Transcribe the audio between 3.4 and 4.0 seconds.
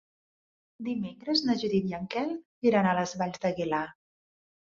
d'Aguilar.